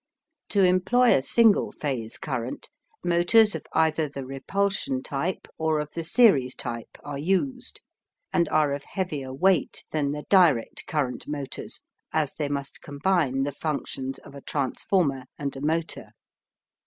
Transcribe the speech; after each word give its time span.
To 0.49 0.63
employ 0.63 1.15
a 1.15 1.21
single 1.21 1.71
phase 1.71 2.17
current, 2.17 2.71
motors 3.03 3.53
of 3.53 3.67
either 3.73 4.09
the 4.09 4.25
repulsion 4.25 5.03
type 5.03 5.47
or 5.59 5.79
of 5.79 5.91
the 5.93 6.03
series 6.03 6.55
type 6.55 6.97
are 7.03 7.19
used 7.19 7.81
and 8.33 8.49
are 8.49 8.73
of 8.73 8.83
heavier 8.83 9.31
weight 9.31 9.83
than 9.91 10.11
the 10.11 10.23
direct 10.23 10.87
current 10.87 11.27
motors, 11.27 11.81
as 12.11 12.33
they 12.33 12.49
must 12.49 12.81
combine 12.81 13.43
the 13.43 13.51
functions 13.51 14.17
of 14.17 14.33
a 14.33 14.41
transformer 14.41 15.25
and 15.37 15.55
a 15.55 15.61
motor. 15.61 16.13